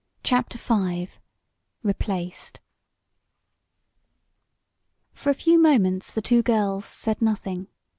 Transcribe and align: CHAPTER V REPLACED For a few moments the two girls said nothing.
CHAPTER 0.23 0.57
V 0.57 1.09
REPLACED 1.83 2.59
For 5.11 5.29
a 5.29 5.35
few 5.35 5.59
moments 5.59 6.11
the 6.15 6.23
two 6.23 6.41
girls 6.41 6.85
said 6.85 7.21
nothing. 7.21 7.67